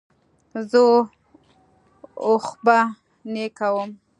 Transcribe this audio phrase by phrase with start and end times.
[0.71, 0.79] زه
[2.25, 3.89] اوښبهني کوم.